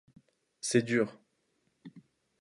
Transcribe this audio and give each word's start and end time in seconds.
C’est 0.61 0.81
dur. 0.81 1.15